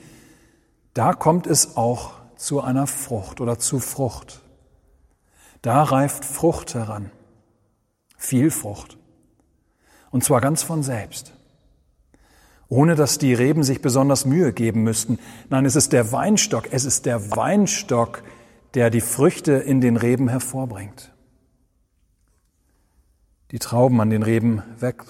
da 0.95 1.13
kommt 1.13 1.45
es 1.45 1.77
auch 1.77 2.13
zu 2.37 2.61
einer 2.61 2.87
Frucht 2.87 3.41
oder 3.41 3.59
zu 3.59 3.79
Frucht. 3.79 4.41
Da 5.61 5.83
reift 5.83 6.23
Frucht 6.23 6.73
heran, 6.73 7.11
viel 8.17 8.49
Frucht, 8.49 8.97
und 10.09 10.23
zwar 10.23 10.39
ganz 10.39 10.63
von 10.63 10.83
selbst, 10.83 11.33
ohne 12.69 12.95
dass 12.95 13.17
die 13.17 13.33
Reben 13.33 13.63
sich 13.63 13.81
besonders 13.81 14.25
Mühe 14.25 14.53
geben 14.53 14.83
müssten. 14.83 15.19
Nein, 15.49 15.65
es 15.65 15.75
ist 15.75 15.91
der 15.91 16.13
Weinstock, 16.13 16.71
es 16.71 16.85
ist 16.85 17.05
der 17.05 17.31
Weinstock, 17.35 18.23
der 18.73 18.89
die 18.89 19.01
Früchte 19.01 19.53
in 19.53 19.81
den 19.81 19.97
Reben 19.97 20.29
hervorbringt. 20.29 21.13
Die 23.51 23.59
Trauben 23.59 23.99
an 23.99 24.09
den 24.09 24.23
Reben 24.23 24.63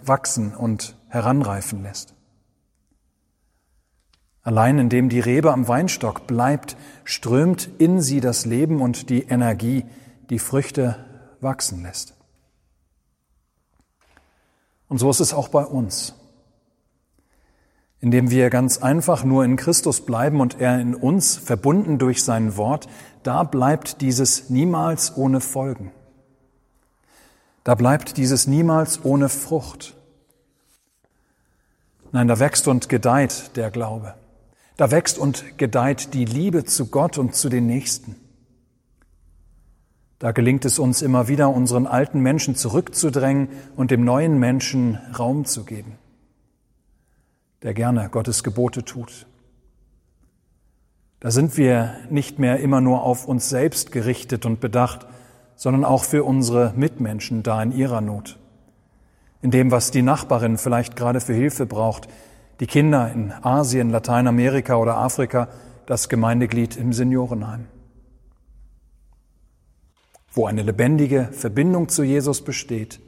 wachsen 0.03 0.55
und 0.55 0.97
heranreifen 1.09 1.83
lässt. 1.83 2.14
Allein 4.45 4.77
indem 4.77 5.09
die 5.09 5.19
Rebe 5.19 5.51
am 5.51 5.67
Weinstock 5.67 6.27
bleibt, 6.27 6.77
strömt 7.03 7.67
in 7.79 7.99
sie 7.99 8.21
das 8.21 8.45
Leben 8.45 8.79
und 8.79 9.09
die 9.09 9.23
Energie, 9.23 9.85
die 10.29 10.37
Früchte 10.37 11.03
wachsen 11.41 11.81
lässt. 11.81 12.13
Und 14.87 14.99
so 14.99 15.09
ist 15.09 15.19
es 15.19 15.33
auch 15.33 15.47
bei 15.47 15.65
uns. 15.65 16.13
Indem 17.99 18.29
wir 18.29 18.51
ganz 18.51 18.77
einfach 18.77 19.23
nur 19.23 19.43
in 19.43 19.55
Christus 19.55 20.05
bleiben 20.05 20.39
und 20.39 20.61
er 20.61 20.79
in 20.79 20.93
uns, 20.93 21.37
verbunden 21.37 21.97
durch 21.97 22.23
sein 22.23 22.55
Wort, 22.55 22.87
da 23.23 23.43
bleibt 23.43 24.01
dieses 24.01 24.51
niemals 24.51 25.17
ohne 25.17 25.41
Folgen. 25.41 25.91
Da 27.63 27.73
bleibt 27.73 28.17
dieses 28.17 28.45
niemals 28.45 29.03
ohne 29.03 29.27
Frucht. 29.27 29.95
Nein, 32.11 32.27
da 32.27 32.37
wächst 32.37 32.67
und 32.67 32.89
gedeiht 32.89 33.55
der 33.55 33.71
Glaube. 33.71 34.13
Da 34.77 34.91
wächst 34.91 35.17
und 35.17 35.57
gedeiht 35.57 36.13
die 36.13 36.25
Liebe 36.25 36.65
zu 36.65 36.87
Gott 36.87 37.17
und 37.17 37.35
zu 37.35 37.49
den 37.49 37.65
Nächsten. 37.65 38.15
Da 40.19 40.31
gelingt 40.31 40.65
es 40.65 40.79
uns 40.79 41.01
immer 41.01 41.27
wieder, 41.27 41.49
unseren 41.49 41.87
alten 41.87 42.19
Menschen 42.19 42.55
zurückzudrängen 42.55 43.49
und 43.75 43.91
dem 43.91 44.03
neuen 44.03 44.39
Menschen 44.39 44.95
Raum 45.17 45.45
zu 45.45 45.65
geben, 45.65 45.97
der 47.63 47.73
gerne 47.73 48.09
Gottes 48.09 48.43
Gebote 48.43 48.83
tut. 48.83 49.27
Da 51.19 51.31
sind 51.31 51.57
wir 51.57 51.95
nicht 52.09 52.39
mehr 52.39 52.59
immer 52.59 52.81
nur 52.81 53.03
auf 53.03 53.27
uns 53.27 53.49
selbst 53.49 53.91
gerichtet 53.91 54.45
und 54.45 54.59
bedacht, 54.59 55.05
sondern 55.55 55.85
auch 55.85 56.03
für 56.03 56.23
unsere 56.23 56.73
Mitmenschen 56.75 57.43
da 57.43 57.63
in 57.63 57.71
ihrer 57.71 58.01
Not. 58.01 58.37
In 59.41 59.51
dem, 59.51 59.71
was 59.71 59.91
die 59.91 60.01
Nachbarin 60.01 60.57
vielleicht 60.57 60.95
gerade 60.95 61.21
für 61.21 61.33
Hilfe 61.33 61.65
braucht, 61.65 62.07
die 62.59 62.67
Kinder 62.67 63.11
in 63.11 63.31
Asien, 63.31 63.89
Lateinamerika 63.89 64.75
oder 64.75 64.97
Afrika, 64.97 65.49
das 65.85 66.09
Gemeindeglied 66.09 66.77
im 66.77 66.93
Seniorenheim. 66.93 67.67
Wo 70.31 70.45
eine 70.45 70.63
lebendige 70.63 71.29
Verbindung 71.31 71.89
zu 71.89 72.03
Jesus 72.03 72.43
besteht, 72.43 72.99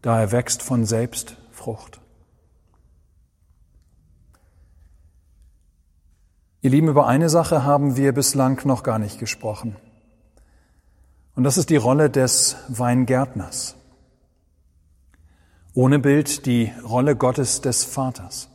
da 0.00 0.20
erwächst 0.20 0.62
von 0.62 0.84
selbst 0.84 1.36
Frucht. 1.50 2.00
Ihr 6.60 6.70
Lieben, 6.70 6.88
über 6.88 7.06
eine 7.08 7.28
Sache 7.28 7.64
haben 7.64 7.96
wir 7.96 8.12
bislang 8.12 8.60
noch 8.64 8.82
gar 8.82 8.98
nicht 8.98 9.18
gesprochen. 9.18 9.76
Und 11.34 11.44
das 11.44 11.58
ist 11.58 11.70
die 11.70 11.76
Rolle 11.76 12.08
des 12.08 12.56
Weingärtners. 12.68 13.74
Ohne 15.74 15.98
Bild 15.98 16.44
die 16.44 16.70
Rolle 16.84 17.16
Gottes 17.16 17.62
des 17.62 17.84
Vaters. 17.84 18.48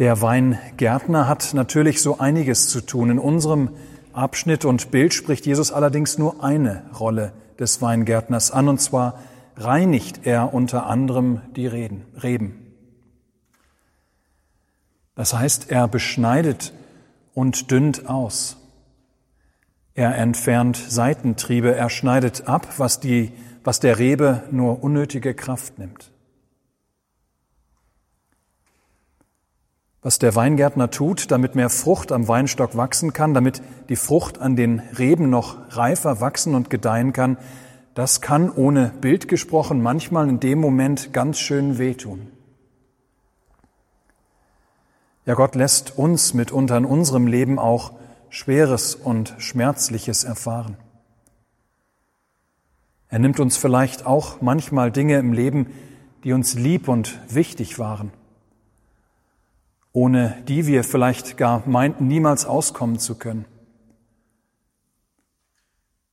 Der 0.00 0.20
Weingärtner 0.22 1.28
hat 1.28 1.54
natürlich 1.54 2.02
so 2.02 2.18
einiges 2.18 2.68
zu 2.68 2.80
tun. 2.80 3.10
In 3.10 3.18
unserem 3.18 3.70
Abschnitt 4.12 4.64
und 4.64 4.90
Bild 4.90 5.14
spricht 5.14 5.46
Jesus 5.46 5.70
allerdings 5.70 6.18
nur 6.18 6.42
eine 6.42 6.82
Rolle 6.98 7.32
des 7.58 7.80
Weingärtners 7.80 8.50
an, 8.50 8.68
und 8.68 8.80
zwar 8.80 9.20
reinigt 9.56 10.26
er 10.26 10.52
unter 10.52 10.86
anderem 10.86 11.42
die 11.54 11.66
Reden, 11.66 12.06
Reben. 12.20 12.74
Das 15.14 15.34
heißt, 15.34 15.70
er 15.70 15.86
beschneidet 15.86 16.72
und 17.34 17.70
dünnt 17.70 18.08
aus. 18.08 18.56
Er 19.94 20.16
entfernt 20.16 20.76
Seitentriebe, 20.76 21.74
er 21.74 21.90
schneidet 21.90 22.48
ab, 22.48 22.66
was, 22.78 23.00
die, 23.00 23.32
was 23.64 23.80
der 23.80 23.98
Rebe 23.98 24.42
nur 24.50 24.82
unnötige 24.82 25.34
Kraft 25.34 25.78
nimmt. 25.78 26.12
Was 30.02 30.18
der 30.18 30.34
Weingärtner 30.34 30.90
tut, 30.90 31.30
damit 31.30 31.54
mehr 31.54 31.68
Frucht 31.68 32.10
am 32.10 32.26
Weinstock 32.26 32.74
wachsen 32.74 33.12
kann, 33.12 33.34
damit 33.34 33.60
die 33.90 33.96
Frucht 33.96 34.38
an 34.38 34.56
den 34.56 34.78
Reben 34.98 35.28
noch 35.28 35.58
reifer 35.76 36.22
wachsen 36.22 36.54
und 36.54 36.70
gedeihen 36.70 37.12
kann, 37.12 37.36
das 37.94 38.22
kann 38.22 38.50
ohne 38.50 38.94
Bild 39.00 39.28
gesprochen 39.28 39.82
manchmal 39.82 40.28
in 40.28 40.40
dem 40.40 40.58
Moment 40.58 41.12
ganz 41.12 41.38
schön 41.38 41.76
wehtun. 41.76 42.28
Ja, 45.26 45.34
Gott 45.34 45.54
lässt 45.54 45.98
uns 45.98 46.32
mitunter 46.32 46.78
in 46.78 46.86
unserem 46.86 47.26
Leben 47.26 47.58
auch 47.58 47.92
Schweres 48.30 48.94
und 48.94 49.34
Schmerzliches 49.38 50.24
erfahren. 50.24 50.76
Er 53.10 53.18
nimmt 53.18 53.40
uns 53.40 53.56
vielleicht 53.56 54.06
auch 54.06 54.40
manchmal 54.40 54.92
Dinge 54.92 55.18
im 55.18 55.32
Leben, 55.32 55.66
die 56.22 56.32
uns 56.32 56.54
lieb 56.54 56.86
und 56.86 57.18
wichtig 57.28 57.80
waren, 57.80 58.12
ohne 59.92 60.40
die 60.46 60.66
wir 60.68 60.84
vielleicht 60.84 61.36
gar 61.36 61.68
meinten, 61.68 62.06
niemals 62.06 62.46
auskommen 62.46 63.00
zu 63.00 63.16
können. 63.16 63.46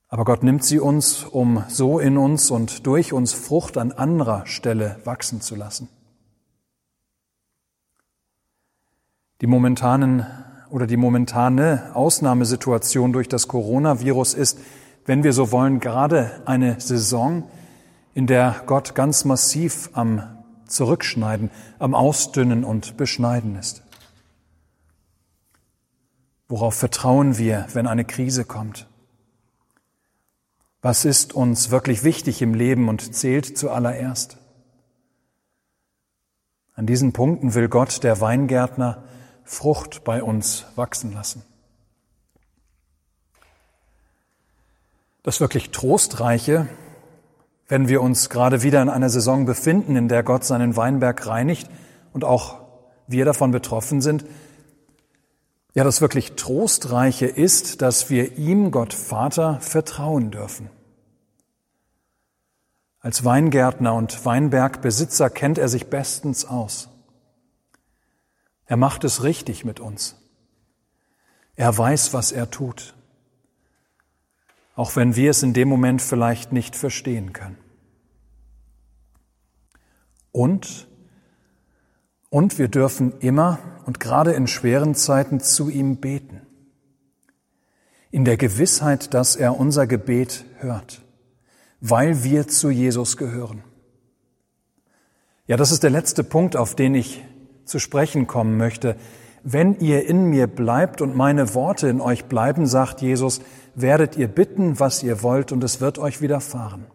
Aber 0.08 0.26
Gott 0.26 0.42
nimmt 0.42 0.64
sie 0.64 0.80
uns, 0.80 1.24
um 1.24 1.64
so 1.68 2.00
in 2.00 2.18
uns 2.18 2.50
und 2.50 2.88
durch 2.88 3.14
uns 3.14 3.34
Frucht 3.34 3.78
an 3.78 3.92
anderer 3.92 4.48
Stelle 4.48 5.00
wachsen 5.04 5.40
zu 5.42 5.56
lassen. 5.56 5.90
Die 9.42 9.48
momentanen 9.48 10.26
oder 10.72 10.88
die 10.88 10.98
momentane 10.98 11.92
Ausnahmesituation 11.94 13.14
durch 13.14 13.30
das 13.30 13.48
Coronavirus 13.48 14.34
ist, 14.34 14.60
wenn 15.08 15.24
wir 15.24 15.34
so 15.34 15.52
wollen, 15.52 15.80
gerade 15.80 16.42
eine 16.46 16.80
Saison, 16.80 17.50
in 18.14 18.28
der 18.28 18.62
Gott 18.66 18.94
ganz 18.94 19.26
massiv 19.26 19.90
am 19.94 20.44
Zurückschneiden, 20.68 21.50
am 21.80 21.96
Ausdünnen 21.96 22.64
und 22.64 22.98
Beschneiden 22.98 23.56
ist. 23.56 23.84
Worauf 26.50 26.76
vertrauen 26.76 27.38
wir, 27.38 27.68
wenn 27.74 27.88
eine 27.88 28.06
Krise 28.06 28.44
kommt? 28.44 28.88
Was 30.82 31.06
ist 31.06 31.34
uns 31.34 31.72
wirklich 31.72 32.04
wichtig 32.04 32.42
im 32.42 32.54
Leben 32.54 32.90
und 32.90 33.16
zählt 33.16 33.58
zuallererst? 33.58 34.38
An 36.74 36.86
diesen 36.86 37.14
Punkten 37.14 37.54
will 37.54 37.70
Gott, 37.70 38.04
der 38.04 38.20
Weingärtner, 38.20 39.04
Frucht 39.44 40.04
bei 40.04 40.22
uns 40.22 40.66
wachsen 40.76 41.14
lassen. 41.14 41.44
Das 45.28 45.42
wirklich 45.42 45.72
Trostreiche, 45.72 46.70
wenn 47.68 47.90
wir 47.90 48.02
uns 48.02 48.30
gerade 48.30 48.64
wieder 48.64 48.82
in 48.82 48.88
einer 48.88 49.10
Saison 49.10 49.46
befinden, 49.46 49.98
in 49.98 50.08
der 50.08 50.24
Gott 50.24 50.46
seinen 50.46 50.78
Weinberg 50.78 51.28
reinigt 51.28 51.70
und 52.14 52.24
auch 52.24 52.62
wir 53.08 53.26
davon 53.26 53.52
betroffen 53.52 54.00
sind, 54.00 54.24
ja, 55.74 55.84
das 55.84 56.00
wirklich 56.00 56.38
Trostreiche 56.38 57.26
ist, 57.26 57.82
dass 57.82 58.10
wir 58.10 58.38
ihm, 58.38 58.72
Gott 58.72 58.94
Vater, 58.94 59.60
vertrauen 59.60 60.32
dürfen. 60.32 60.70
Als 63.02 63.26
Weingärtner 63.26 63.96
und 63.96 64.24
Weinbergbesitzer 64.26 65.30
kennt 65.30 65.58
er 65.58 65.68
sich 65.68 65.88
bestens 65.88 66.46
aus. 66.46 66.88
Er 68.66 68.78
macht 68.78 69.04
es 69.04 69.24
richtig 69.24 69.66
mit 69.66 69.82
uns. 69.82 70.16
Er 71.58 71.78
weiß, 71.78 72.14
was 72.14 72.32
er 72.32 72.50
tut, 72.50 72.94
auch 74.78 74.96
wenn 74.96 75.16
wir 75.16 75.32
es 75.32 75.42
in 75.42 75.54
dem 75.54 75.68
Moment 75.68 76.04
vielleicht 76.04 76.54
nicht 76.54 76.76
verstehen 76.76 77.34
können. 77.34 77.58
Und, 80.32 80.88
und 82.30 82.60
wir 82.60 82.68
dürfen 82.68 83.18
immer 83.20 83.58
und 83.88 84.00
gerade 84.00 84.34
in 84.34 84.46
schweren 84.46 84.94
Zeiten 84.94 85.40
zu 85.40 85.70
ihm 85.70 85.98
beten, 85.98 86.44
in 88.12 88.24
der 88.24 88.38
Gewissheit, 88.38 89.16
dass 89.16 89.36
er 89.36 89.60
unser 89.60 89.88
Gebet 89.88 90.46
hört, 90.60 91.02
weil 91.82 92.24
wir 92.24 92.48
zu 92.48 92.70
Jesus 92.70 93.18
gehören. 93.18 93.64
Ja, 95.48 95.58
das 95.58 95.72
ist 95.72 95.82
der 95.82 95.90
letzte 95.90 96.24
Punkt, 96.24 96.56
auf 96.56 96.76
den 96.76 96.94
ich 96.94 97.26
zu 97.66 97.80
sprechen 97.80 98.28
kommen 98.28 98.58
möchte. 98.58 98.96
Wenn 99.44 99.80
ihr 99.80 100.08
in 100.08 100.26
mir 100.26 100.48
bleibt 100.48 101.02
und 101.02 101.16
meine 101.16 101.54
Worte 101.54 101.88
in 101.88 102.02
euch 102.02 102.26
bleiben, 102.26 102.66
sagt 102.66 103.02
Jesus, 103.02 103.42
werdet 103.76 104.18
ihr 104.18 104.28
bitten, 104.28 104.80
was 104.80 105.04
ihr 105.04 105.24
wollt, 105.24 105.52
und 105.52 105.64
es 105.64 105.80
wird 105.82 106.00
euch 106.00 106.22
widerfahren. 106.22 106.86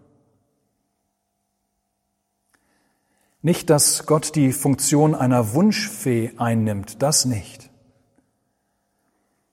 Nicht, 3.42 3.70
dass 3.70 4.06
Gott 4.06 4.36
die 4.36 4.52
Funktion 4.52 5.14
einer 5.14 5.52
Wunschfee 5.52 6.32
einnimmt, 6.36 7.02
das 7.02 7.24
nicht. 7.24 7.70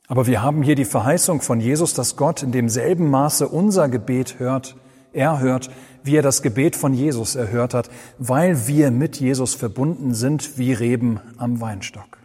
Aber 0.07 0.27
wir 0.27 0.41
haben 0.41 0.63
hier 0.63 0.75
die 0.75 0.85
Verheißung 0.85 1.41
von 1.41 1.59
Jesus, 1.59 1.93
dass 1.93 2.15
Gott 2.15 2.43
in 2.43 2.51
demselben 2.51 3.09
Maße 3.09 3.47
unser 3.47 3.89
Gebet 3.89 4.39
hört, 4.39 4.75
er 5.13 5.39
hört, 5.39 5.69
wie 6.03 6.15
er 6.15 6.21
das 6.21 6.41
Gebet 6.41 6.75
von 6.75 6.93
Jesus 6.93 7.35
erhört 7.35 7.73
hat, 7.73 7.89
weil 8.17 8.67
wir 8.67 8.91
mit 8.91 9.19
Jesus 9.19 9.55
verbunden 9.55 10.13
sind 10.13 10.57
wie 10.57 10.73
Reben 10.73 11.19
am 11.37 11.61
Weinstock. 11.61 12.19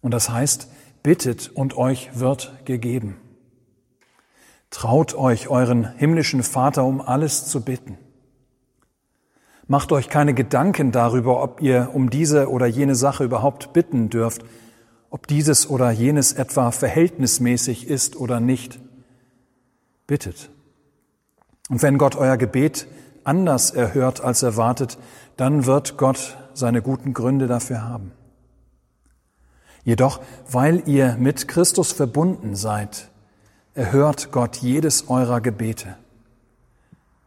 Und 0.00 0.12
das 0.12 0.30
heißt, 0.30 0.68
bittet 1.02 1.50
und 1.54 1.76
euch 1.76 2.10
wird 2.18 2.52
gegeben. 2.64 3.16
Traut 4.70 5.14
euch 5.14 5.48
euren 5.48 5.96
himmlischen 5.96 6.42
Vater 6.42 6.84
um 6.84 7.00
alles 7.00 7.46
zu 7.46 7.62
bitten. 7.62 7.98
Macht 9.66 9.92
euch 9.92 10.08
keine 10.08 10.34
Gedanken 10.34 10.92
darüber, 10.92 11.42
ob 11.42 11.60
ihr 11.60 11.90
um 11.92 12.10
diese 12.10 12.50
oder 12.50 12.66
jene 12.66 12.94
Sache 12.94 13.24
überhaupt 13.24 13.72
bitten 13.72 14.10
dürft, 14.10 14.42
ob 15.10 15.26
dieses 15.26 15.68
oder 15.68 15.90
jenes 15.90 16.32
etwa 16.32 16.70
verhältnismäßig 16.70 17.88
ist 17.88 18.16
oder 18.16 18.40
nicht. 18.40 18.80
Bittet. 20.06 20.50
Und 21.68 21.82
wenn 21.82 21.98
Gott 21.98 22.16
euer 22.16 22.36
Gebet 22.36 22.88
anders 23.22 23.70
erhört 23.70 24.22
als 24.22 24.42
erwartet, 24.42 24.98
dann 25.36 25.66
wird 25.66 25.96
Gott 25.96 26.36
seine 26.54 26.82
guten 26.82 27.12
Gründe 27.12 27.46
dafür 27.46 27.82
haben. 27.82 28.12
Jedoch, 29.84 30.20
weil 30.50 30.82
ihr 30.86 31.16
mit 31.18 31.48
Christus 31.48 31.92
verbunden 31.92 32.54
seid, 32.54 33.08
erhört 33.74 34.32
Gott 34.32 34.56
jedes 34.56 35.08
eurer 35.08 35.40
Gebete. 35.40 35.96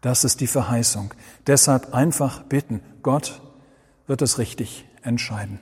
Das 0.01 0.23
ist 0.23 0.41
die 0.41 0.47
Verheißung. 0.47 1.13
Deshalb 1.47 1.93
einfach 1.93 2.43
bitten. 2.43 2.81
Gott 3.01 3.41
wird 4.05 4.21
es 4.21 4.37
richtig 4.37 4.85
entscheiden. 5.01 5.59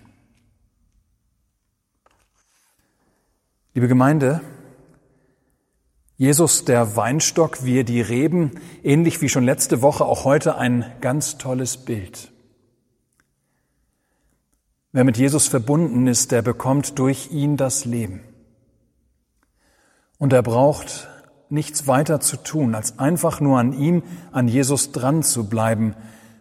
Liebe 3.74 3.88
Gemeinde, 3.88 4.42
Jesus, 6.18 6.66
der 6.66 6.96
Weinstock, 6.96 7.64
wir 7.64 7.84
die 7.84 8.02
Reben, 8.02 8.52
ähnlich 8.84 9.22
wie 9.22 9.30
schon 9.30 9.44
letzte 9.44 9.82
Woche, 9.82 10.06
auch 10.06 10.26
heute 10.26 10.58
ein 10.58 10.92
ganz 11.02 11.38
tolles 11.38 11.78
Bild. 11.78 12.31
Wer 14.94 15.04
mit 15.04 15.18
Jesus 15.18 15.48
verbunden 15.48 16.08
ist, 16.08 16.32
der 16.32 16.42
bekommt 16.42 17.00
durch 17.00 17.32
ihn 17.32 17.56
das 17.56 17.86
Leben. 17.86 18.22
Und 20.18 20.34
er 20.34 20.44
braucht 20.44 21.08
nichts 21.50 21.88
weiter 21.88 22.20
zu 22.20 22.38
tun, 22.38 22.76
als 22.76 23.00
einfach 23.00 23.40
nur 23.40 23.60
an 23.60 23.74
ihm, 23.74 24.04
an 24.32 24.48
Jesus 24.48 24.92
dran 24.92 25.24
zu 25.24 25.48
bleiben, 25.48 25.96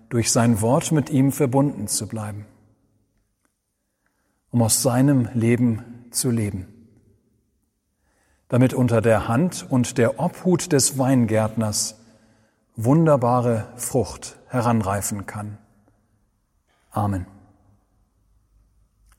durch 0.08 0.32
sein 0.32 0.60
Wort 0.60 0.92
mit 0.92 1.10
ihm 1.10 1.32
verbunden 1.32 1.86
zu 1.86 2.08
bleiben, 2.08 2.44
um 4.50 4.62
aus 4.62 4.82
seinem 4.82 5.28
Leben 5.34 6.06
zu 6.10 6.30
leben, 6.30 6.66
damit 8.48 8.74
unter 8.74 9.00
der 9.00 9.28
Hand 9.28 9.66
und 9.70 9.98
der 9.98 10.18
Obhut 10.18 10.72
des 10.72 10.98
Weingärtners 10.98 12.00
wunderbare 12.74 13.68
Frucht 13.76 14.36
heranreifen 14.48 15.26
kann. 15.26 15.58
Amen. 16.90 17.26